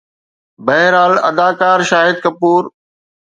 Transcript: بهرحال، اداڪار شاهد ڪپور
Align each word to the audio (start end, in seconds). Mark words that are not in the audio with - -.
بهرحال، 0.65 1.13
اداڪار 1.29 1.79
شاهد 1.91 2.15
ڪپور 2.23 2.61